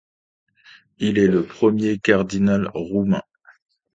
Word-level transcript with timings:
Il 0.97 1.19
est 1.19 1.27
le 1.27 1.45
premier 1.45 1.99
cardinal 1.99 2.71
roumain. 2.73 3.21